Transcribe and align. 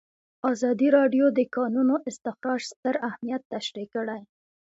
ازادي 0.51 0.87
راډیو 0.97 1.25
د 1.31 1.33
د 1.37 1.39
کانونو 1.55 1.95
استخراج 2.09 2.61
ستر 2.71 2.95
اهميت 3.09 3.41
تشریح 3.53 3.87
کړی. 3.95 4.21